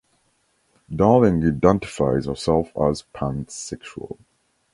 [0.95, 4.17] Darling identifies herself as pansexual.